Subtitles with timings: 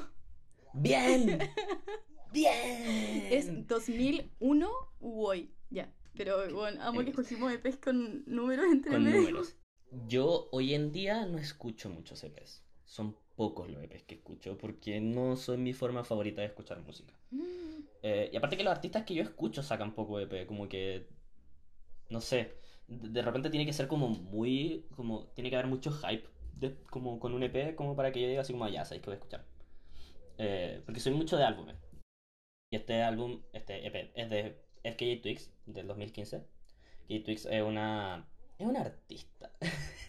[0.73, 1.47] ¡Bien!
[2.31, 3.27] ¡Bien!
[3.31, 4.69] Es 2001
[4.99, 5.51] u hoy.
[5.69, 5.91] Ya.
[6.15, 9.17] Pero bueno, amo que escogimos EPs con números entre con medio.
[9.19, 9.55] números.
[10.07, 12.63] Yo hoy en día no escucho muchos EPs.
[12.85, 17.13] Son pocos los EPs que escucho porque no son mi forma favorita de escuchar música.
[17.31, 17.39] Mm,
[18.01, 21.07] Eh, y aparte que los artistas que yo escucho sacan poco EP, como que...
[22.09, 22.53] No sé,
[22.87, 24.85] de, de repente tiene que ser como muy...
[24.95, 28.27] como Tiene que haber mucho hype de- como con un EP como para que yo
[28.27, 29.45] diga así como, "Ah, ya, sabéis que voy a escuchar.
[30.37, 31.75] Eh, porque soy mucho de álbumes.
[32.71, 36.37] Y este álbum, este EP, es de FKJ Twigs, del 2015.
[37.07, 38.27] FKJ Twigs es una...
[38.57, 39.51] es una artista.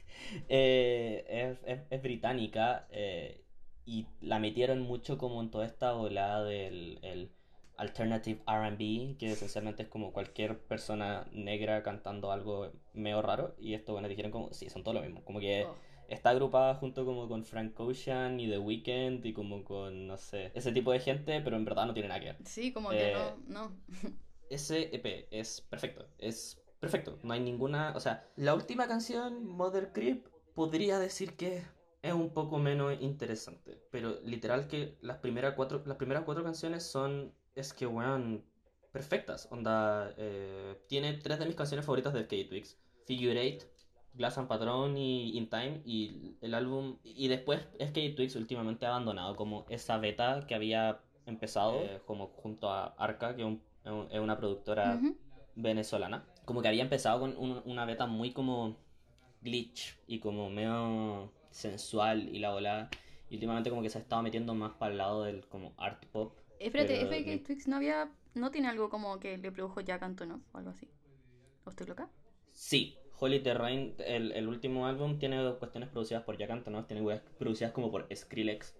[0.48, 3.42] Eh, es, es- es británica eh,
[3.84, 7.32] y la metieron mucho como en toda esta ola del el
[7.76, 13.56] alternative RB, que esencialmente es como cualquier persona negra cantando algo medio raro.
[13.58, 15.24] Y esto, bueno, dijeron como, sí, son todo lo mismo.
[15.24, 15.74] Como que oh.
[16.10, 20.52] Está agrupada junto como con Frank Ocean y The Weeknd y como con, no sé,
[20.54, 22.40] ese tipo de gente, pero en verdad no tiene nada que ver.
[22.44, 23.72] Sí, como que Eh, no, no.
[24.50, 29.92] Ese EP es perfecto, es perfecto, no hay ninguna, o sea, la última canción, Mother
[29.92, 31.62] Creep, podría decir que
[32.02, 36.82] es un poco menos interesante, pero literal que las primeras cuatro, las primeras cuatro canciones
[36.84, 38.44] son, es que, weón,
[38.92, 43.64] perfectas, onda, eh, tiene tres de mis canciones favoritas de FK Twigs, Figure Eight,
[44.14, 48.90] Glass and Patron y In Time, y el álbum, y después FK Twigs últimamente ha
[48.90, 53.62] abandonado como esa beta que había empezado, eh, como junto a Arca, que es un-
[53.84, 55.00] es es una productora
[55.54, 56.24] venezolana.
[56.44, 58.76] Como que había empezado con un- una beta muy como
[59.42, 62.90] glitch y como medio sensual y la ola.
[63.28, 66.04] Y últimamente como que se ha estado metiendo más para el lado del como art
[66.06, 66.36] pop.
[66.58, 68.10] Espérate, Pero FK mi- Twix no había.
[68.34, 70.88] No tiene algo como que le produjo Jack Antonoff o algo así.
[71.64, 72.08] ¿O estoy loca?
[72.52, 77.20] Sí, Holy Terrain, el, el último álbum tiene cuestiones producidas por Jack Antonoff, tiene weas
[77.38, 78.74] producidas como por Skrillex,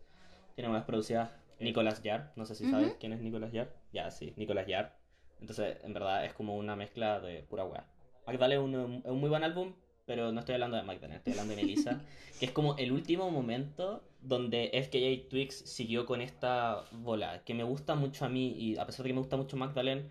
[0.55, 1.31] tiene weas producidas
[1.61, 3.71] Nicolas Yar, no sé si sabes quién es Nicolas Yar.
[3.93, 4.97] Ya, sí, Nicolas Yar.
[5.41, 7.85] Entonces, en verdad es como una mezcla de pura wea.
[8.27, 9.75] Magdalene es un, muy buen álbum,
[10.07, 12.01] pero no estoy hablando de Magdalene, estoy hablando de Melissa,
[12.41, 17.65] que es como el último momento donde FKA Twix siguió con esta bola, que me
[17.65, 20.11] gusta mucho a mí, y a pesar de que me gusta mucho Magdalene,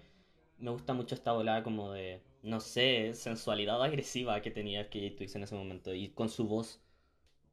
[0.60, 5.36] me gusta mucho esta bola como de, no sé, sensualidad agresiva que tenía FKA Twix
[5.36, 6.82] en ese momento, y con su voz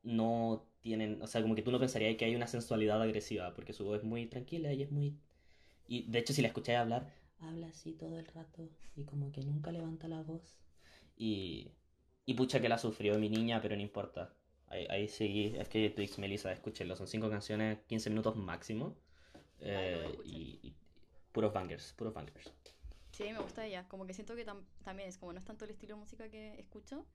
[0.03, 3.73] no tienen, o sea, como que tú no pensarías que hay una sensualidad agresiva, porque
[3.75, 5.19] su voz es muy tranquila y es muy...
[5.89, 9.41] Y de hecho si la escucháis hablar, habla así todo el rato y como que
[9.43, 10.59] nunca levanta la voz.
[11.17, 11.73] Y,
[12.27, 14.33] y pucha que la sufrió mi niña, pero no importa.
[14.69, 18.97] Ahí, ahí seguí, es que Twix, Melissa, escúchenlo, son cinco canciones, 15 minutos máximo.
[19.61, 20.75] eh, Ay, y, y
[21.33, 22.53] puros bangers, puros bangers.
[23.17, 23.87] Sí, me gusta ella.
[23.89, 26.29] Como que siento que tam- también es como no es tanto el estilo de música
[26.29, 27.07] que escucho,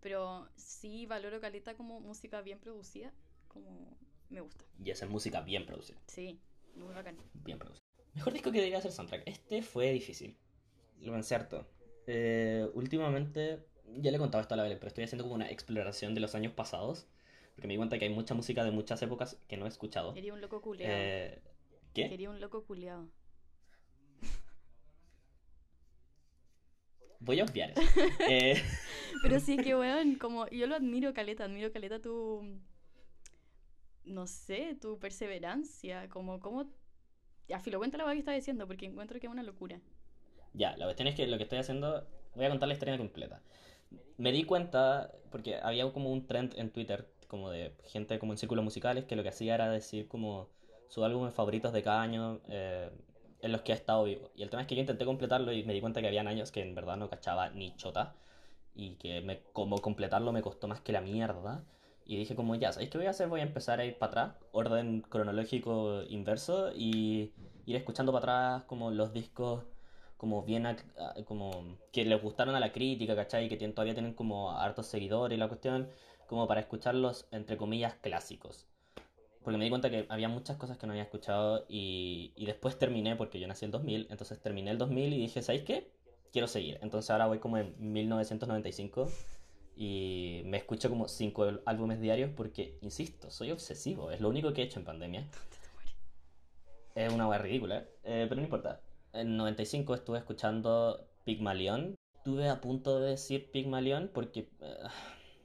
[0.00, 3.12] pero sí valoro caleta como música bien producida.
[3.48, 3.96] Como
[4.28, 4.64] me gusta.
[4.82, 5.98] Y esa es música bien producida.
[6.06, 6.40] Sí,
[6.76, 7.16] muy bacán.
[7.44, 7.84] Bien producido.
[8.14, 9.22] Mejor disco que debería ser soundtrack.
[9.26, 10.36] Este fue difícil.
[11.00, 11.66] Lo incierto.
[12.06, 15.50] Eh, últimamente, ya le he contado esto a la Belén, pero estoy haciendo como una
[15.50, 17.08] exploración de los años pasados.
[17.54, 20.14] Porque me di cuenta que hay mucha música de muchas épocas que no he escuchado.
[20.14, 20.94] Quería un loco culeado.
[20.96, 21.42] Eh,
[21.92, 22.08] ¿Qué?
[22.08, 23.08] Quería un loco culeado.
[27.20, 27.90] Voy a obviar eso.
[28.26, 28.62] Eh,
[29.20, 32.42] Pero sí, que weón, como yo lo admiro caleta, admiro caleta tu.
[34.04, 36.08] No sé, tu perseverancia.
[36.10, 36.70] Como, como.
[37.48, 39.80] Ya, filo, cuenta la que estás diciendo, porque encuentro que es una locura.
[40.52, 42.06] ya, la cuestión es que lo que estoy haciendo.
[42.34, 43.42] Voy a contar la historia completa.
[44.18, 48.38] Me di cuenta, porque había como un trend en Twitter, como de gente como en
[48.38, 50.48] círculos musicales, que lo que hacía era decir como
[50.88, 52.90] sus álbumes favoritos de cada año eh,
[53.42, 54.30] en los que ha estado vivo.
[54.36, 56.50] Y el tema es que yo intenté completarlo y me di cuenta que habían años
[56.52, 58.14] que en verdad no cachaba ni chota.
[58.74, 61.64] Y que me, como completarlo me costó más que la mierda.
[62.06, 63.28] Y dije como, ya, ¿sabéis qué voy a hacer?
[63.28, 67.32] Voy a empezar a ir para atrás, orden cronológico inverso, y
[67.66, 69.64] ir escuchando para atrás como los discos
[70.16, 70.76] como bien ah,
[71.26, 71.50] como
[71.92, 73.48] que les gustaron a la crítica, ¿cachai?
[73.48, 75.88] Que tienen- todavía tienen como hartos seguidores y la cuestión,
[76.26, 78.66] como para escucharlos entre comillas clásicos.
[79.42, 82.78] Porque me di cuenta que había muchas cosas que no había escuchado y, y después
[82.78, 85.90] terminé, porque yo nací en 2000, entonces terminé el 2000 y dije, ¿sabéis qué?
[86.32, 86.78] Quiero seguir.
[86.82, 89.08] Entonces ahora voy como en 1995
[89.80, 94.10] y me escucho como cinco álbumes diarios porque, insisto, soy obsesivo.
[94.10, 95.26] Es lo único que he hecho en pandemia.
[96.94, 98.82] Es una wea ridícula, eh, pero no importa.
[99.14, 101.94] en 95 estuve escuchando Pygmalion.
[102.14, 104.76] Estuve a punto de decir Pygmalion porque eh,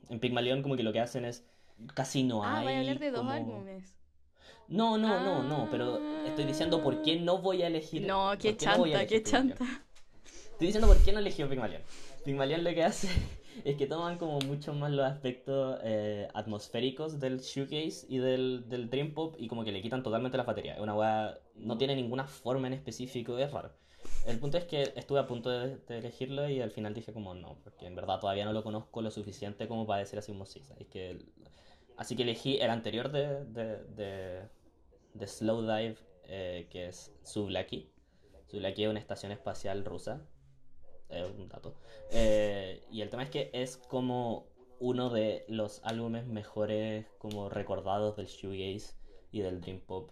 [0.10, 1.48] en Pygmalion como que lo que hacen es
[1.94, 3.94] casi no Ah, hay voy a hablar de dos como- álbumes.
[4.68, 8.06] No, no, no, no, pero estoy diciendo por qué no voy a elegir.
[8.08, 9.64] No, qué qué no chanta, qué chanta.
[10.26, 11.82] Estoy diciendo por qué no eligió Pygmalion.
[12.24, 13.08] Pygmalion lo que hace
[13.64, 18.90] es que toman como mucho más los aspectos eh, atmosféricos del shoegaze y del, del
[18.90, 20.74] dream pop y como que le quitan totalmente la batería.
[20.76, 23.72] Es una weá, no tiene ninguna forma en específico, es raro.
[24.26, 27.36] El punto es que estuve a punto de, de elegirlo y al final dije como
[27.36, 30.46] no, porque en verdad todavía no lo conozco lo suficiente como para decir así como
[30.48, 30.64] sí.
[30.64, 30.88] ¿sabes?
[30.88, 31.20] Que
[31.98, 34.48] así que elegí el anterior de, de,
[35.14, 37.90] de, Slow Dive, eh, que es Sublaki.
[38.48, 40.22] Sublaki es una estación espacial rusa.
[41.10, 41.76] Es un dato.
[42.12, 44.48] Eh, y el tema es que es como
[44.80, 48.96] uno de los álbumes mejores como recordados del shoegaze
[49.32, 50.12] y del dream pop.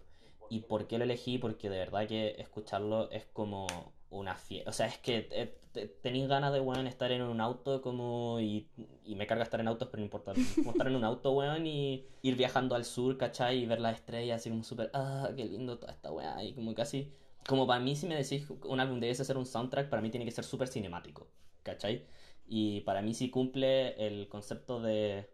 [0.50, 1.38] ¿Y por qué lo elegí?
[1.38, 3.66] Porque de verdad que escucharlo es como
[4.14, 4.70] una fiesta.
[4.70, 8.40] O sea, es que eh, te- tenéis ganas de, weón, estar en un auto como...
[8.40, 8.68] Y,
[9.06, 10.32] me carga estar en autos, pero no importa.
[10.56, 13.58] Como estar en un auto, weón, y ir viajando al sur, ¿cachai?
[13.58, 14.90] Y ver las estrellas así como súper...
[14.94, 16.42] Ah, qué lindo toda esta weá.
[16.42, 17.12] Y como casi...
[17.46, 20.24] Como para mí, si me decís un álbum debe ser un soundtrack, para mí tiene
[20.24, 21.28] que ser súper cinemático,
[21.62, 22.06] ¿cachai?
[22.46, 25.28] Y para mí sí cumple el concepto de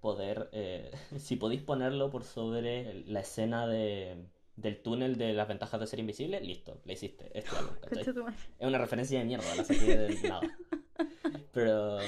[0.00, 4.26] poder, eh, si podéis ponerlo por sobre la escena de,
[4.60, 7.74] del túnel de las ventajas de ser invisible, listo, le hiciste, este álbum.
[7.90, 10.40] Es una referencia de mierda, la saqué de nada.
[11.52, 11.98] Pero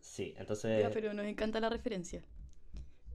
[0.00, 2.22] sí, entonces, Ya, pero nos encanta la referencia.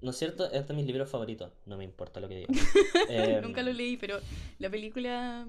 [0.01, 0.49] ¿no es cierto?
[0.51, 2.55] Es de mis libros favoritos, no me importa lo que digan.
[3.09, 4.19] Em, Nunca lo leí, pero
[4.59, 5.47] la película.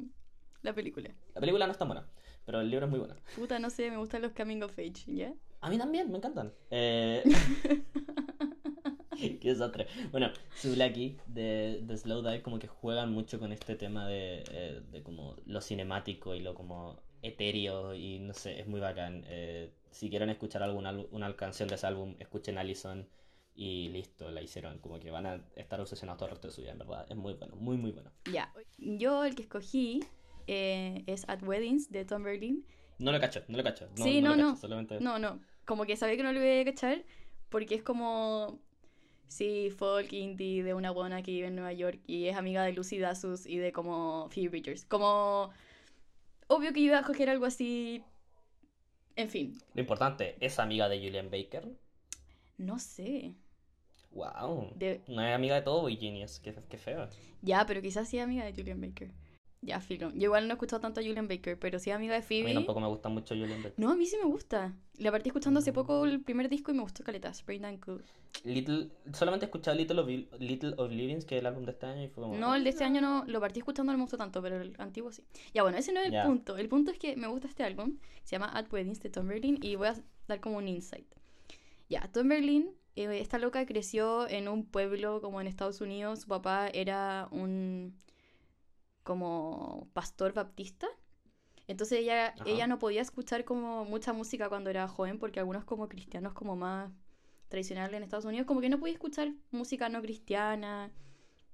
[0.63, 1.11] La película.
[1.35, 2.09] La película no es tan buena,
[2.45, 3.15] pero el libro es muy bueno.
[3.37, 5.35] Puta, no sé, me gustan los coming of age, ¿ya?
[5.61, 6.53] A mí también, me encantan.
[6.71, 7.23] Eh...
[9.41, 9.87] Qué desastre.
[10.11, 14.83] Bueno, Sublaki de, de Slow Dive como que juegan mucho con este tema de, eh,
[14.91, 19.25] de como lo cinemático y lo como etéreo y no sé, es muy bacán.
[19.27, 23.09] Eh, si quieren escuchar alguna una canción de ese álbum, escuchen Allison
[23.55, 24.79] y listo, la hicieron.
[24.79, 27.07] Como que van a estar obsesionados todo el resto de su vida, en verdad.
[27.09, 28.11] Es muy bueno, muy muy bueno.
[28.31, 28.53] Ya.
[28.79, 30.01] Yo el que escogí
[30.47, 32.65] eh, es At Weddings de Tom Berlin.
[32.99, 33.89] No lo cacho, no lo cacho.
[33.97, 34.57] No, Sí, no, no, lo cacho, no.
[34.57, 35.01] solamente...
[35.01, 35.41] No, no.
[35.67, 37.05] Como que sabía que no lo iba a cachar
[37.49, 38.61] porque es como.
[39.29, 42.73] Sí, folk indie de una buena que vive en Nueva York y es amiga de
[42.73, 44.85] Lucy Dacus y de como Phoebe Bridgers.
[44.85, 45.51] Como.
[46.49, 48.03] Obvio que iba a coger algo así.
[49.17, 51.67] En fin, Lo importante, es amiga de Julian Baker.
[52.59, 53.35] no sé.
[54.11, 54.73] Wow.
[54.75, 55.03] De...
[55.09, 57.09] No es amiga de todo Genius, qué, qué feo.
[57.43, 59.11] Ya, pero quizás sí es amiga de Julian Baker.
[59.67, 60.11] Ya, filo.
[60.15, 62.27] Yo igual no he escuchado tanto a Julian Baker, pero sí amiga de A mí
[62.27, 62.55] Phoebe.
[62.55, 63.75] tampoco me gusta mucho Julian Baker.
[63.77, 64.73] No, a mí sí me gusta.
[64.99, 68.05] La partí escuchando hace poco el primer disco y me gustó caleta, Spring and Cool.
[68.45, 72.05] Little, solamente he escuchado Little, Obli- Little Oblivions, que es el álbum de este año,
[72.05, 72.37] y fue como...
[72.37, 74.75] No, el de este año no, lo partí escuchando, no me gustó tanto, pero el
[74.79, 75.25] antiguo sí.
[75.53, 76.57] Ya, bueno, ese no es el punto.
[76.57, 79.59] El punto es que me gusta este álbum, se llama At Weddings de Tom Berlin,
[79.63, 79.97] y voy a
[80.29, 81.07] dar como un insight.
[81.89, 86.21] Ya, Tom Berlin, eh, esta loca creció en un pueblo como en Estados Unidos.
[86.21, 87.95] Su papá era un
[89.07, 90.89] como pastor baptista.
[91.69, 92.45] Entonces ella, Ajá.
[92.45, 96.57] ella no podía escuchar como mucha música cuando era joven, porque algunos como cristianos como
[96.57, 96.91] más
[97.49, 100.91] tradicionales en Estados Unidos, como que no podía escuchar música no cristiana,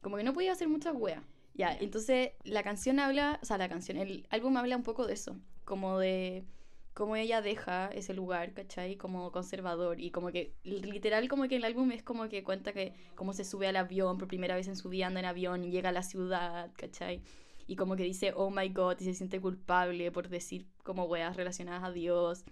[0.01, 1.23] como que no podía hacer muchas weas.
[1.55, 5.13] Ya, entonces la canción habla, o sea, la canción, el álbum habla un poco de
[5.13, 6.47] eso, como de
[6.95, 8.97] cómo ella deja ese lugar, ¿cachai?
[8.97, 12.95] Como conservador y como que literal como que el álbum es como que cuenta que
[13.15, 15.71] cómo se sube al avión por primera vez en su vida, anda en avión y
[15.71, 17.23] llega a la ciudad, ¿cachai?
[17.67, 21.37] Y como que dice, oh my god, y se siente culpable por decir como weas
[21.37, 22.45] relacionadas a Dios.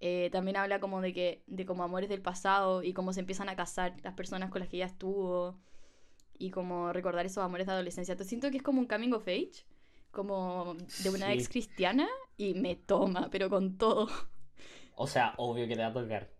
[0.00, 3.48] Eh, también habla como de que, de como amores del pasado y cómo se empiezan
[3.48, 5.58] a casar las personas con las que ella estuvo
[6.38, 8.16] y como recordar esos amores de adolescencia.
[8.16, 9.64] Te siento que es como un coming of age,
[10.12, 11.32] como de una Sí.
[11.38, 14.08] ex cristiana y me toma, pero con todo.
[14.94, 16.30] O sea, obvio que te va a tocar.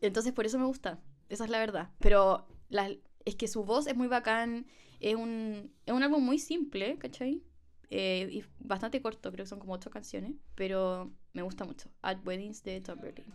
[0.00, 1.90] Entonces por eso me gusta, esa es la verdad.
[1.98, 2.90] Pero la-
[3.24, 4.66] es que su voz es muy bacán,
[5.00, 7.42] es un, es un álbum muy simple, ¿cachai?
[7.90, 11.90] Eh, y bastante corto, creo que son como ocho canciones, pero me gusta mucho.
[12.02, 13.26] At Weddings de Tom Berlin.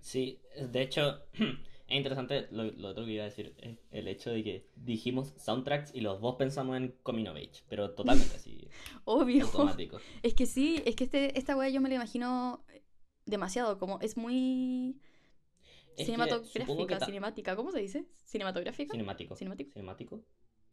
[0.00, 0.38] Sí,
[0.70, 1.24] de hecho,
[1.88, 5.34] es interesante lo, lo otro que iba a decir, es el hecho de que dijimos
[5.36, 8.68] soundtracks y los dos pensamos en Coming of Age, pero totalmente así,
[9.04, 9.46] Obvio.
[9.46, 9.98] automático.
[10.22, 12.64] Es que sí, es que este, esta wea yo me la imagino
[13.24, 15.00] demasiado, como es muy
[15.96, 18.06] Es que cinematográfica, cinemática, ¿cómo se dice?
[18.24, 18.92] ¿Cinematográfica?
[18.92, 19.34] Cinemático.
[19.34, 19.72] ¿Cinemático?
[19.72, 20.22] ¿Cinemático?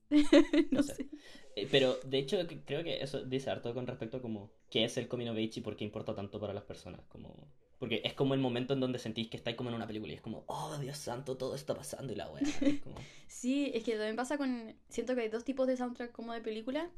[0.72, 0.96] no sé.
[0.96, 1.10] sé.
[1.56, 4.98] Eh, pero de hecho creo que eso dice harto con respecto a como qué es
[4.98, 7.02] el Coming of Age y por qué importa tanto para las personas.
[7.08, 7.48] Como...
[7.80, 10.16] Porque es como el momento en donde sentís que estáis como en una película y
[10.16, 12.44] es como, oh Dios santo, todo está pasando y la weá.
[12.84, 12.96] como-
[13.28, 14.76] Sí, es que también pasa con.
[14.90, 16.90] Siento que hay dos tipos de soundtrack como de película.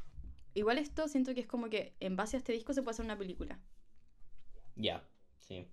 [0.54, 3.06] igual esto siento que es como que en base a este disco se puede hacer
[3.06, 3.60] una película.
[4.76, 5.04] Ya,
[5.40, 5.68] sí.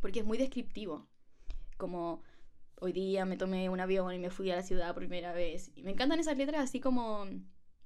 [0.00, 1.08] Porque es muy descriptivo.
[1.76, 2.22] Como
[2.80, 5.70] hoy día me tomé un avión y me fui a la ciudad por primera vez.
[5.74, 7.26] Y me encantan esas letras así como...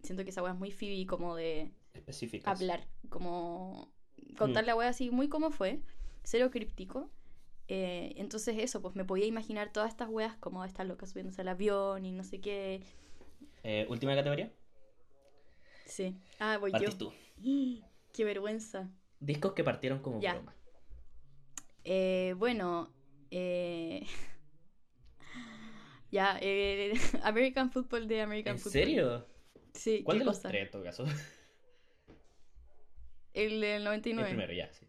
[0.02, 2.60] Siento que esa wea es muy Phoebe, como de Específicas.
[2.60, 3.92] hablar, como
[4.36, 5.80] contar la wea así muy como fue,
[6.22, 7.10] cero críptico.
[7.66, 11.48] Eh, entonces eso, pues me podía imaginar todas estas weas como estas locas subiéndose al
[11.48, 12.82] avión y no sé qué.
[13.64, 14.52] Eh, Última categoría.
[15.84, 16.16] Sí.
[16.38, 16.96] Ah, voy Partís yo.
[16.96, 17.12] tú.
[18.12, 18.88] Qué vergüenza.
[19.20, 20.34] Discos que partieron como Ya.
[20.34, 20.54] broma.
[21.84, 22.92] Eh, bueno,
[23.30, 24.06] eh...
[26.10, 28.72] ya, eh, American Football de American ¿En Football.
[28.72, 29.26] serio?
[29.74, 30.48] Sí, ¿Cuál ¿qué de los cosa?
[30.48, 31.04] tres en todo caso?
[33.32, 34.28] El del El 99.
[34.28, 34.86] primero, ya, sí.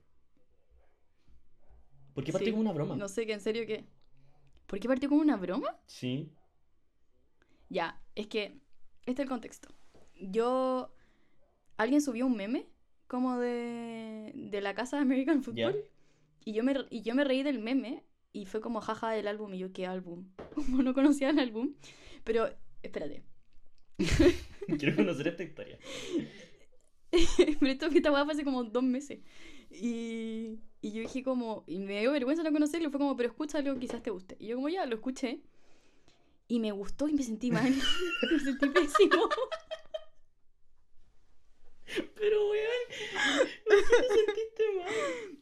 [2.13, 2.95] ¿Por qué partió Sí, como una broma?
[2.95, 3.85] No sé, que en serio que...
[4.67, 5.75] ¿Por qué partió como una broma?
[5.87, 6.29] Sí.
[7.69, 8.59] Ya, es que
[9.05, 9.69] este es el contexto.
[10.15, 10.93] Yo.
[11.77, 12.67] Alguien subió un meme
[13.07, 15.85] como de, de la casa de American Football.
[16.45, 19.53] Y, yo me, y yo me reí del meme y fue como jaja del álbum.
[19.53, 20.29] Y yo, ¿qué álbum?
[20.55, 21.73] Como no conocía el álbum.
[22.23, 22.49] Pero,
[22.83, 23.23] espérate.
[24.79, 25.79] Quiero conocer esta historia.
[27.59, 29.19] Pero esto esta weá fue hace como dos meses.
[29.71, 33.77] Y, y yo dije como, y me dio vergüenza no conocerlo, fue como, pero escúchalo,
[33.79, 34.35] quizás te guste.
[34.39, 35.41] Y yo como, ya, lo escuché.
[36.47, 37.73] Y me gustó y me sentí mal.
[38.31, 39.29] me sentí pésimo.
[42.15, 42.85] Pero, weón.
[43.65, 45.38] ¿Por qué te sentiste mal?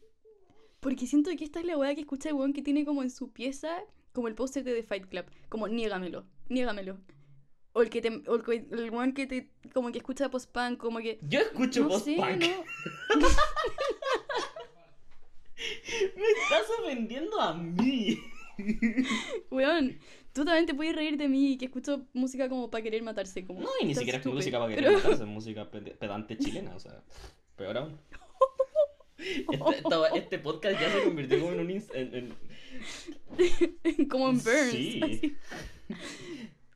[0.80, 3.10] Porque siento que esta es la weá que escucha el weón que tiene como en
[3.10, 3.78] su pieza,
[4.14, 5.26] como el póster de The Fight Club.
[5.50, 6.98] Como, niégamelo, niégamelo.
[7.74, 11.00] O el que te, o el, el weón que te, como que escucha post-punk, como
[11.00, 11.20] que...
[11.24, 12.42] Yo escucho no post sé, punk.
[12.42, 13.28] ¿no?
[16.16, 18.20] Me estás ofendiendo a mí.
[19.50, 19.98] Weón,
[20.34, 23.46] tú también te puedes reír de mí que escucho música como para querer matarse.
[23.46, 26.38] Como, No, y ni siquiera es música para que Pero- matarse, es música pe- pedante
[26.38, 27.04] chilena, o sea,
[27.56, 28.00] peor aún.
[29.18, 31.70] Este, esta- este podcast ya se convirtió como en un...
[31.72, 34.72] en- en- como en Burns.
[34.72, 35.02] Sí.
[35.04, 35.36] así.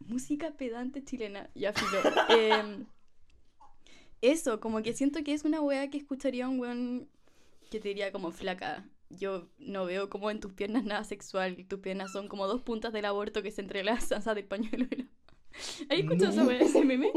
[0.08, 1.50] Música pedante chilena.
[1.56, 2.02] Ya, filo.
[2.30, 2.86] Em,
[4.22, 7.10] eso, como que siento que es una weá que escucharía un weón
[7.70, 8.86] que te diría como flaca.
[9.10, 11.66] Yo no veo como en tus piernas nada sexual.
[11.68, 14.44] Tus piernas son como dos puntas del aborto que se entrelazan, ¿sabes?
[14.44, 14.86] De pañuelo.
[14.92, 15.08] y la-
[15.90, 16.52] ¿Has escuchado esa No.
[16.52, 17.12] ese meme?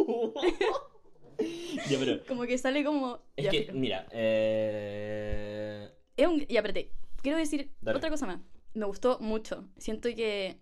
[1.91, 2.25] ya, pero...
[2.27, 3.21] Como que sale como.
[3.37, 5.91] Es ya, que, mira, eh...
[6.17, 6.41] Es un...
[6.47, 6.93] Ya, espérate.
[7.23, 7.99] Quiero decir Dale.
[7.99, 8.41] otra cosa más.
[8.75, 9.69] Me gustó mucho.
[9.79, 10.59] Siento que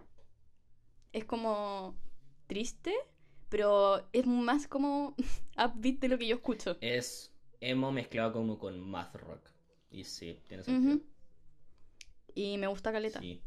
[1.13, 1.97] es como
[2.47, 2.95] triste,
[3.49, 5.17] pero es más como
[5.57, 6.77] upbeat de lo que yo escucho.
[6.81, 9.49] es emo mezclado como con math rock.
[9.91, 11.01] Y sí, tiene sentido.
[12.35, 13.21] Y me gusta Caleta.
[13.21, 13.43] Sí.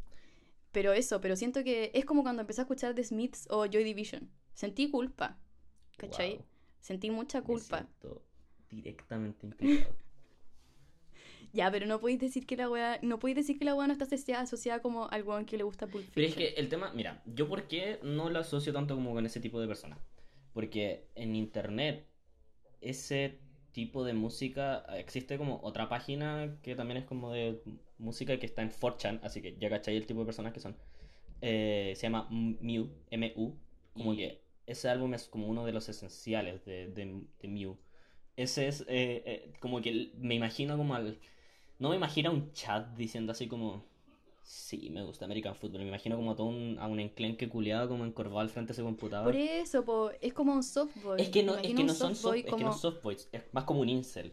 [0.72, 3.82] Pero eso, pero siento que es como cuando empecé a escuchar The Smiths o Joy
[3.82, 4.30] Division.
[4.54, 5.38] Sentí culpa.
[5.96, 6.36] ¿Cachai?
[6.36, 6.44] Wow.
[6.86, 7.78] Sentí mucha Me culpa.
[7.78, 8.22] siento
[8.70, 9.96] directamente implicado.
[11.52, 12.98] Ya, pero no podéis decir que la weá.
[13.02, 15.64] No podéis decir que la weá no está asociada, asociada como al weón que le
[15.64, 18.94] gusta Pulp Pero es que el tema, mira, yo por qué no lo asocio tanto
[18.94, 19.98] como con ese tipo de personas.
[20.52, 22.06] Porque en internet,
[22.82, 23.38] ese
[23.72, 27.62] tipo de música, existe como otra página que también es como de
[27.98, 30.76] música que está en 4chan, así que ya cachai el tipo de personas que son.
[31.40, 33.56] Eh, se llama Mew, M-U,
[33.94, 37.76] como Y- que ese álbum es como uno de los esenciales de, de, de Mew.
[38.36, 41.18] Ese es eh, eh, como que me imagino como al...
[41.78, 43.84] No me imagino un chat diciendo así como...
[44.42, 45.82] Sí, me gusta American Football.
[45.82, 48.72] Me imagino como a todo un, a un enclenque culiado como encorvado al frente de
[48.74, 49.32] ese computador.
[49.32, 51.20] Por eso, po, es como un softboy.
[51.20, 53.64] Es que no, es que no son soft, es que no soft boys, es más
[53.64, 54.32] como un incel.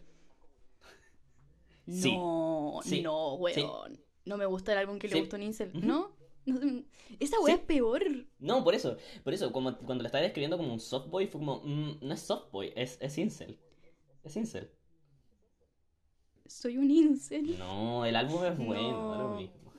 [1.86, 3.02] No, Sí.
[3.02, 4.00] no, weón.
[4.26, 5.72] No me gusta el álbum que le gusta a un incel.
[5.74, 6.12] ¿No?
[6.46, 6.84] No,
[7.20, 7.62] Esa weá Sí.
[7.62, 8.04] es peor.
[8.40, 11.40] No, por eso, por eso, como cuando lo estaba describiendo como un soft boy, fue
[11.40, 13.58] como, mm, no es soft boy, es, es incel.
[14.24, 14.72] Es incel.
[16.46, 17.58] Soy un incel.
[17.58, 19.74] No, el álbum es bueno, lo mismo.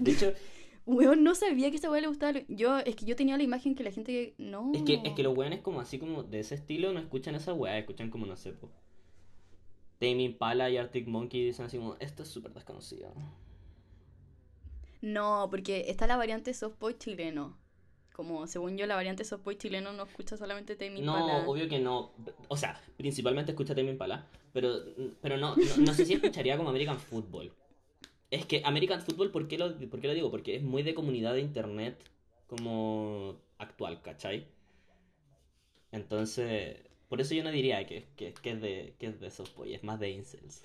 [0.00, 0.32] De hecho,
[0.86, 2.40] Weón, no sabía que esa weá le gustaba.
[2.48, 4.34] Yo, es que yo tenía la imagen que la gente.
[4.38, 4.72] No.
[4.74, 7.54] es que, es que los weones como así como de ese estilo no escuchan esa
[7.54, 8.70] weá, escuchan como no sé, po.
[9.98, 13.14] Tame Impala y Arctic Monkey dicen así como, esto es súper desconocido.
[15.02, 17.58] No, porque está la variante softboy chileno.
[18.14, 21.46] Como según yo, la variante softboy chileno no escucha solamente Tame No, Impala.
[21.46, 22.12] obvio que no.
[22.48, 24.78] O sea, principalmente escucha Tame Impala, pero,
[25.20, 27.52] pero no, no, no sé si escucharía como American Football.
[28.30, 30.30] Es que American Football, ¿por qué, lo, ¿por qué lo digo?
[30.30, 31.98] Porque es muy de comunidad de internet
[32.48, 34.46] como actual, ¿cachai?
[35.92, 36.78] Entonces,
[37.08, 39.84] por eso yo no diría que, que, que es de que es de Softboy, es
[39.84, 40.62] más de incels.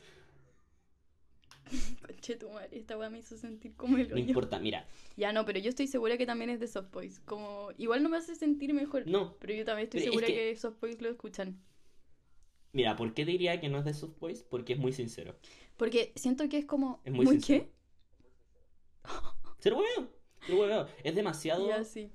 [2.05, 4.25] Conche tu madre, esta weá me hizo sentir como el No hoyo.
[4.25, 7.19] importa, mira, Ya no, pero yo estoy segura que también es de softboys.
[7.21, 7.69] Como.
[7.77, 9.07] Igual no me hace sentir mejor.
[9.07, 10.55] no, Pero yo también estoy es segura que- que...
[10.55, 11.59] Soft Boys lo escuchan.
[12.74, 14.43] Mira, ¿por qué diría que no es de Soft Boys?
[14.43, 15.36] Porque es muy sincero.
[15.77, 17.01] Porque siento que es como.
[17.05, 17.65] Es muy ¿Muy sincero.
[17.65, 17.71] qué?
[19.59, 20.12] Se lo hueveo,
[20.45, 20.88] se lo hueveo.
[21.03, 21.67] Es demasiado...
[21.67, 22.12] Ya, sí.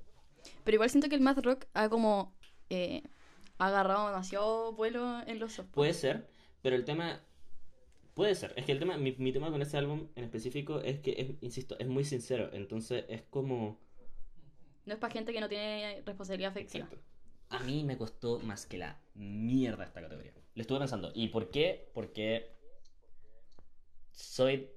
[0.65, 2.37] Pero igual siento que el math rock ha como.
[2.71, 3.03] eh,
[3.59, 6.29] ha agarrado demasiado vuelo en los soft Puede ser,
[6.63, 7.23] pero el tema...
[8.15, 8.53] Puede ser.
[8.57, 11.43] Es que el tema, mi, mi tema con ese álbum en específico es que, es,
[11.43, 12.51] insisto, es muy sincero.
[12.53, 13.81] Entonces es como...
[14.85, 16.85] No es para gente que no tiene responsabilidad afectiva.
[16.85, 17.05] Exacto.
[17.49, 20.33] A mí me costó más que la mierda esta categoría.
[20.55, 21.13] Lo estuve pensando.
[21.15, 21.91] ¿Y por qué?
[21.95, 22.57] Porque
[24.11, 24.69] soy...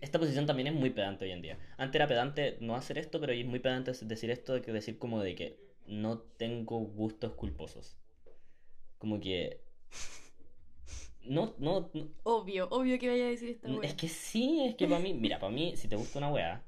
[0.00, 1.58] Esta posición también es muy pedante hoy en día.
[1.78, 4.98] Antes era pedante no hacer esto, pero hoy es muy pedante decir esto, que decir
[4.98, 7.96] como de que no tengo gustos culposos.
[8.98, 9.64] Como que...
[11.28, 13.96] No, no, no- Obvio, obvio que vaya a decir esta es wea.
[13.96, 16.62] que sí, es que para mí, mira, para mí, si te gusta una weá,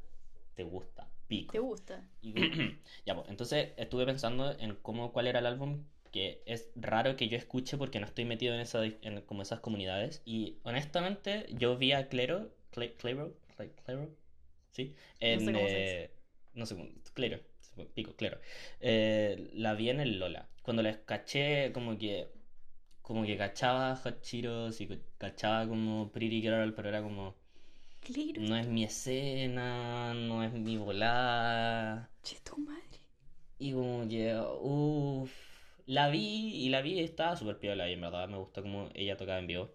[0.54, 1.52] te gusta, pico.
[1.52, 2.02] ¿Te gusta?
[2.22, 2.32] Y
[3.06, 7.28] ya, pues, entonces estuve pensando en cómo, cuál era el álbum que es raro que
[7.28, 10.22] yo escuche porque no estoy metido en, esa, en como esas comunidades.
[10.24, 14.08] Y honestamente, yo vi a Clero, Cle- Clero, Cle- Clero,
[14.72, 14.94] ¿sí?
[15.20, 16.10] En, sé cómo se eh,
[16.54, 16.76] no sé
[17.14, 17.40] Clero,
[17.94, 18.38] pico, Clero.
[18.80, 20.48] Eh, la vi en el Lola.
[20.62, 22.28] Cuando la caché, como que,
[23.08, 24.88] como que cachaba Hot Cheetos y
[25.18, 27.34] cachaba como Pretty Girl, pero era como,
[28.00, 28.42] Claro.
[28.46, 32.10] no es mi escena, no es mi volada.
[32.22, 33.00] Che, tu madre.
[33.58, 35.32] Y como que, uff,
[35.86, 36.18] la vi
[36.64, 39.38] y la vi y estaba súper piola y en verdad me gustó como ella tocaba
[39.38, 39.70] en vivo.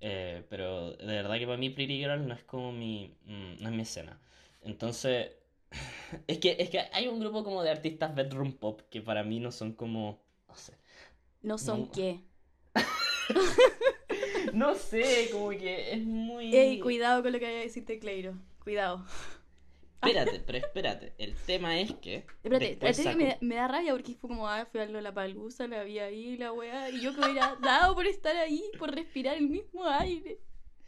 [0.00, 3.70] Eh, pero de verdad que para mí Pretty Girl no es como mi, mm, no
[3.70, 4.20] es mi escena.
[4.62, 5.32] Entonces,
[6.28, 9.40] es que, es que hay un grupo como de artistas bedroom pop que para mí
[9.40, 10.74] no son como, no sé.
[11.42, 11.90] No son No.
[11.90, 12.24] qué.
[14.52, 16.54] No sé, como que es muy...
[16.54, 18.34] Ey, cuidado con lo que vaya a decirte Cleiro.
[18.58, 19.04] Cuidado.
[20.02, 21.14] Espérate, pero espérate.
[21.18, 22.16] El tema es que...
[22.16, 24.86] Espérate, espérate que sacó- me, da- me da rabia porque fue como, ah, fui a
[24.86, 26.90] la palusa, la vi ahí, la weá.
[26.90, 30.38] Y yo que hubiera dado por estar ahí, por respirar el mismo aire.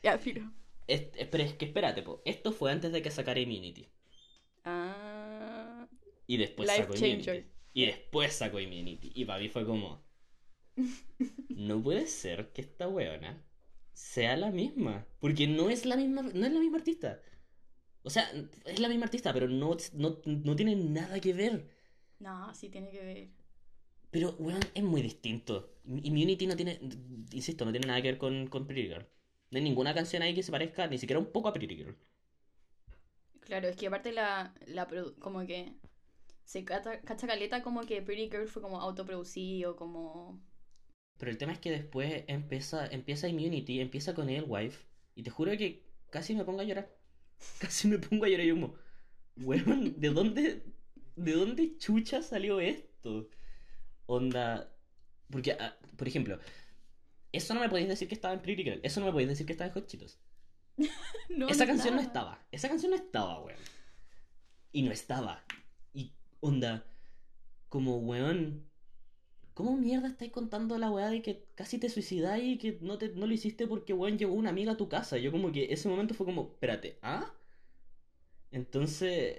[0.03, 0.51] Ya, filo.
[0.87, 2.21] Es- es- pero es que espérate, po.
[2.27, 3.89] Esto fue antes de que sacara Immunity.
[4.65, 5.87] Ah.
[6.27, 7.37] Y después Life sacó changer.
[7.37, 7.55] Immunity.
[7.73, 9.13] Y después sacó Immunity.
[9.15, 10.04] Y para mí fue como.
[11.49, 13.43] No puede ser que esta weona
[13.93, 15.07] sea la misma.
[15.21, 17.21] Porque no es la misma, no es la misma artista.
[18.03, 18.31] O sea,
[18.67, 21.69] es la misma artista, pero no, no, no tiene nada que ver.
[22.21, 23.29] No, sí tiene que ver.
[24.11, 25.75] Pero, weón, es muy distinto.
[25.87, 26.79] Immunity no tiene,
[27.33, 29.07] insisto, no tiene nada que ver con, con Pretty Girl.
[29.51, 31.97] No hay ninguna canción ahí que se parezca ni siquiera un poco a Pretty Girl.
[33.41, 34.89] Claro, es que aparte la, la
[35.21, 35.75] como que
[36.45, 40.41] se cacha, cacha caleta como que Pretty Girl fue como autoproducido, como...
[41.19, 45.53] Pero el tema es que después empieza, empieza Immunity, empieza con Wife y te juro
[45.57, 46.91] que casi me pongo a llorar.
[47.59, 48.75] Casi me pongo a llorar y yo como,
[49.37, 50.63] weón, ¿de dónde,
[51.17, 53.29] de dónde chucha salió esto?
[54.07, 54.73] Onda,
[55.31, 56.39] porque, ah, por ejemplo,
[57.33, 59.47] eso no me podéis decir que estaba en Pretty Girl, eso no me podéis decir
[59.47, 60.19] que estaba en Hot Cheetos.
[61.29, 62.33] No, Esa no canción no estaba.
[62.35, 63.59] estaba, esa canción no estaba, weón.
[64.73, 65.45] Y no estaba.
[65.93, 66.85] Y onda,
[67.69, 68.65] como weón,
[69.55, 73.09] ¿cómo mierda estáis contando la weá de que casi te suicidáis y que no, te,
[73.11, 75.19] no lo hiciste porque weón llegó una amiga a tu casa?
[75.19, 77.33] Yo como que ese momento fue como, espérate, ¿ah?
[78.51, 79.39] Entonces,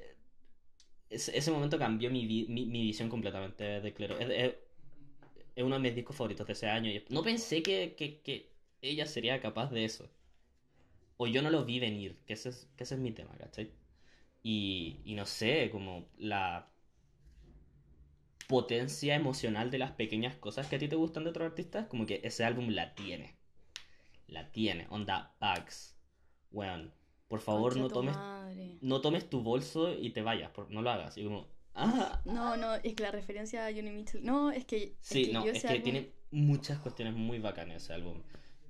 [1.09, 4.17] ese, ese momento cambió mi, vi- mi, mi visión completamente de Clero.
[4.19, 4.55] Es, es-
[5.55, 6.91] es uno de mis discos favoritos de ese año.
[6.91, 10.09] y no pensé que, que, que ella sería capaz de eso.
[11.17, 13.71] O yo no lo vi venir, que ese es, que ese es mi tema, ¿cachai?
[14.43, 16.74] Y, y no sé, como la
[18.47, 22.05] potencia emocional de las pequeñas cosas que a ti te gustan de otros artistas, como
[22.05, 23.35] que ese álbum la tiene.
[24.27, 24.87] La tiene.
[24.89, 25.95] Onda, Bugs.
[26.51, 26.93] Weón,
[27.27, 28.77] por favor Concha no tomes, madre.
[28.81, 31.17] no tomes tu bolso y te vayas, por- no lo hagas.
[31.17, 34.23] Y como, ah, No, no, es que la referencia a Johnny Mitchell...
[34.23, 34.83] No, es que...
[34.83, 38.21] es Sí, que no, es que álbum- tiene muchas cuestiones muy bacanas ese álbum.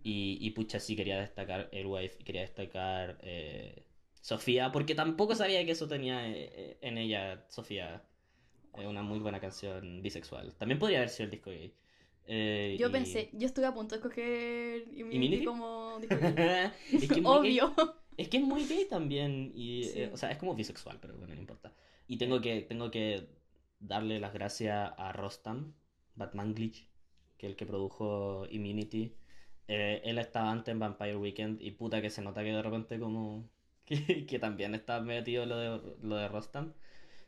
[0.03, 3.83] Y, y pucha, sí quería destacar Wife, quería destacar eh,
[4.21, 8.03] Sofía, porque tampoco sabía que eso tenía eh, eh, en ella, Sofía.
[8.77, 10.53] Eh, una muy buena canción bisexual.
[10.55, 11.73] También podría haber sido el disco gay.
[12.27, 15.99] Eh, Yo y- pensé, yo estuve a punto de escoger Immunity como...
[16.01, 16.71] disco gay.
[16.91, 17.95] es, que es muy gay, Obvio.
[18.17, 19.51] es que es muy gay también.
[19.55, 20.01] Y, Sí.
[20.01, 21.73] eh, o sea, es como bisexual, pero bueno, no importa.
[22.07, 23.27] Y tengo que, tengo que
[23.79, 25.73] darle las gracias a Rostam,
[26.15, 26.87] Batman Glitch,
[27.37, 29.13] que es el que produjo Immunity.
[29.67, 32.99] Eh, él estaba antes en Vampire Weekend y puta que se nota que de repente
[32.99, 33.47] como...
[33.85, 36.73] Que, que también está metido lo de, lo de Rostam.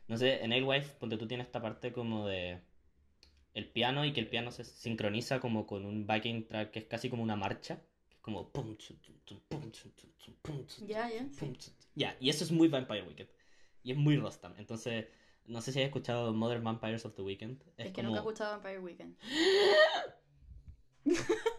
[0.08, 2.60] No sé, en Alewife, ponte tú tienes esta parte como de...
[3.54, 6.84] El piano y que el piano se sincroniza como con un backing track que es
[6.86, 7.82] casi como una marcha.
[8.08, 8.50] Que es como...
[10.86, 11.28] Ya, ya.
[11.94, 13.28] Ya, y eso es muy Vampire Weekend.
[13.82, 14.54] Y es muy Rostam.
[14.58, 15.06] Entonces,
[15.46, 17.60] no sé si has escuchado Modern Vampires of the Weekend.
[17.76, 18.08] Es, Es, que como...
[18.08, 19.16] nunca he escuchado Vampire Weekend.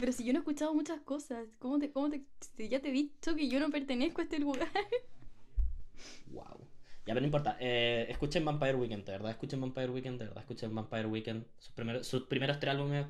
[0.00, 2.22] Pero si yo no he escuchado muchas cosas, ¿cómo te, cómo te,
[2.56, 4.68] si ya te he dicho que yo no pertenezco a este lugar?
[6.26, 6.68] Wow.
[7.06, 7.56] Ya, pero no importa.
[7.60, 9.30] Eh, escuchen Vampire Weekend, de verdad.
[9.32, 10.42] Escuchen Vampire Weekend, de verdad.
[10.42, 11.46] Escuchen Vampire Weekend.
[11.58, 13.06] Sus primeros, sus primeros tres álbumes.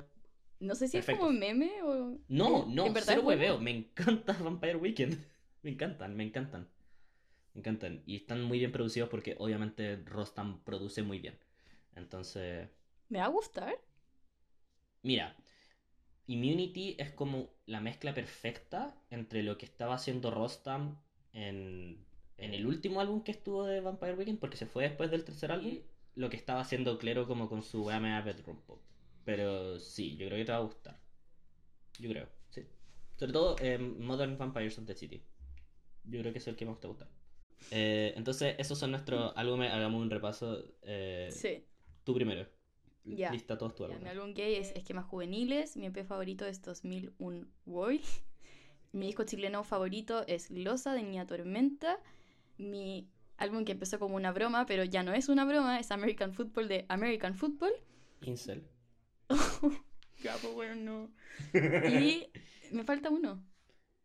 [0.59, 2.17] No sé si es como meme o...
[2.27, 3.59] No, ¿en- no, en verdad cero hueveo.
[3.59, 5.17] Me encanta Vampire Weekend.
[5.63, 6.67] Me encantan, me encantan.
[7.53, 8.01] Me encantan.
[8.05, 11.37] Y están muy bien producidos porque obviamente Rostam produce muy bien.
[11.95, 12.69] Entonces,
[13.09, 13.75] ¿Me va a gustar?
[15.03, 15.35] Mira,
[16.27, 20.97] Immunity es como la mezcla perfecta entre lo que estaba haciendo Rostam
[21.33, 22.05] en,
[22.41, 25.51] en el último álbum que estuvo de Vampire Weekend, porque se fue después del tercer
[25.51, 25.77] álbum,
[26.15, 28.81] lo que estaba haciendo Claro como con su AMA Bedroom Pop.
[29.23, 30.99] Pero sí, yo creo que te va a gustar.
[31.99, 32.63] Yo creo, sí.
[33.17, 35.23] Sobre todo eh, Modern Vampires of the City.
[36.05, 37.07] Yo creo que es el que más te gusta.
[37.69, 39.71] Eh, entonces, esos son nuestros álbumes.
[39.71, 40.63] Hagamos un repaso.
[40.81, 41.63] eh, Sí.
[42.03, 42.47] Tú primero.
[43.03, 43.31] Ya.
[43.31, 44.11] Lista todos tus Ya, mi álbumes.
[44.17, 45.77] álbum gay es Esquemas Juveniles.
[45.77, 48.01] Mi EP favorito es 2001 World.
[48.93, 51.99] Mi disco chileno favorito es Losa de Niña Tormenta.
[52.57, 56.33] Mi álbum que empezó como una broma, pero ya no es una broma, es American
[56.33, 57.73] Football de American Football.
[58.21, 58.63] Incel.
[60.23, 61.11] Ya, pues bueno, no.
[61.89, 62.27] Y
[62.71, 63.43] me falta uno.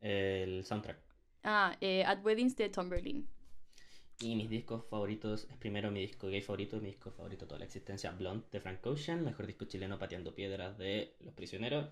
[0.00, 0.98] El soundtrack.
[1.42, 3.28] Ah, eh, At Weddings de Tom Berlin.
[4.20, 7.58] Y mis discos favoritos es primero mi disco gay favorito, mi disco favorito de toda
[7.58, 11.90] la existencia, Blonde de Frank Ocean, mejor disco chileno Pateando Piedras de Los Prisioneros,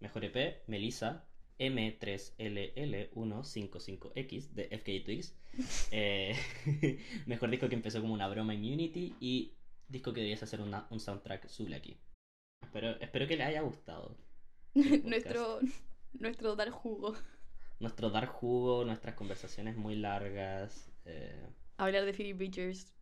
[0.00, 1.24] mejor EP, Melissa,
[1.62, 5.34] M3LL155X de FK Twigs,
[5.92, 6.36] eh,
[7.26, 9.52] mejor disco que empezó como una broma Immunity y
[9.88, 11.96] disco que deberías hacer una- un soundtrack Zul aquí.
[12.62, 14.16] Espero, espero que le haya gustado.
[15.04, 15.60] nuestro,
[16.14, 17.14] nuestro dar jugo.
[17.80, 20.90] Nuestro dar jugo, nuestras conversaciones muy largas.
[21.04, 21.46] eh,
[21.78, 22.92] Hablar de Phoebe Bridgers.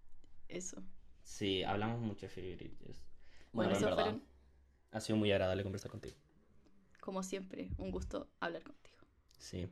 [0.49, 0.83] Eso.
[1.23, 2.99] Sí, hablamos mucho de Phoebe Bridgers.
[3.53, 4.23] Bueno, Bueno, en esos verdad, fueron,
[4.92, 6.16] ha sido muy agradable conversar contigo.
[7.01, 8.99] Como siempre, un gusto hablar contigo.
[9.39, 9.69] Sí,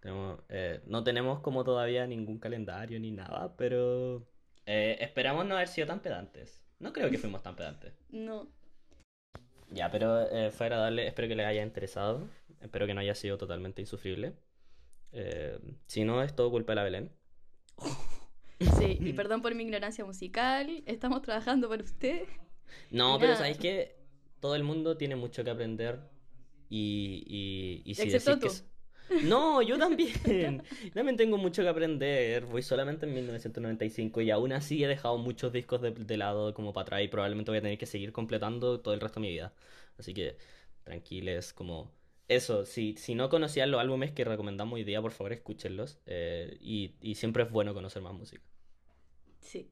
[0.00, 4.26] tenemos, eh, no tenemos como todavía ningún calendario ni nada, pero
[4.66, 6.62] eh, esperamos no haber sido tan pedantes.
[6.78, 7.94] No creo que fuimos tan pedantes.
[8.10, 8.48] No.
[9.70, 12.26] Ya, pero eh, fue agradable, espero que les haya interesado,
[12.62, 14.34] espero que no haya sido totalmente insufrible.
[15.12, 17.12] Eh, si no, es todo culpa de la Belén.
[18.76, 20.82] Sí, y perdón por mi ignorancia musical.
[20.84, 22.24] Estamos trabajando para usted.
[22.90, 23.94] No, pero sabéis que
[24.40, 26.00] todo el mundo tiene mucho que aprender
[26.68, 28.48] y, y, y si Excepto decís que...
[28.48, 28.62] tú.
[29.20, 30.62] No, yo también.
[30.94, 32.46] También tengo mucho que aprender.
[32.46, 36.72] Voy solamente en 1995 y aún así he dejado muchos discos de, de lado como
[36.72, 39.32] para atrás y probablemente voy a tener que seguir completando todo el resto de mi
[39.32, 39.54] vida.
[39.98, 40.36] Así que
[40.84, 41.92] tranquiles, como...
[42.28, 45.98] Eso, si, si no conocían los álbumes que recomendamos hoy día, por favor escúchenlos.
[46.06, 48.42] eh, y, y siempre es bueno conocer más música.
[49.40, 49.70] Sí.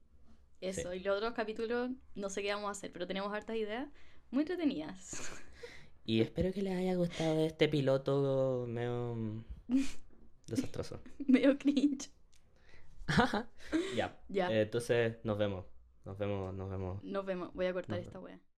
[0.61, 0.95] Eso.
[0.95, 3.89] Y los otros capítulos no sé qué vamos a hacer, pero tenemos hartas ideas
[4.31, 5.21] muy entretenidas.
[6.07, 9.45] Y espero que les haya gustado este piloto medio
[10.47, 11.01] desastroso.
[11.27, 12.11] Medio cringe.
[13.97, 14.17] Ya.
[14.29, 14.51] Ya.
[14.51, 15.67] Eh, entonces nos vemos.
[16.05, 17.03] Nos vemos, nos vemos.
[17.03, 17.53] Nos vemos.
[17.55, 18.41] Voy a cortar Nos esta wea.